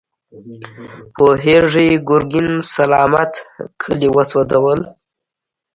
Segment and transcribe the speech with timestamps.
[1.15, 3.33] پوهېږې، ګرګين سلامت
[3.81, 4.79] کلي وسوځول.